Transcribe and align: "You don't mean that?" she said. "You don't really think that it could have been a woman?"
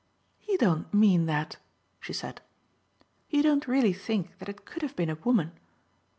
"You 0.47 0.57
don't 0.57 0.91
mean 0.91 1.27
that?" 1.27 1.57
she 1.99 2.11
said. 2.11 2.41
"You 3.29 3.43
don't 3.43 3.67
really 3.67 3.93
think 3.93 4.35
that 4.39 4.49
it 4.49 4.65
could 4.65 4.81
have 4.81 4.95
been 4.95 5.11
a 5.11 5.19
woman?" 5.23 5.51